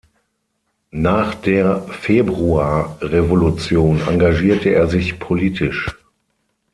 Nach 0.93 1.35
der 1.35 1.83
Februarrevolution 1.83 4.01
engagierte 4.07 4.69
er 4.69 4.87
sich 4.87 5.19
politisch. 5.19 5.95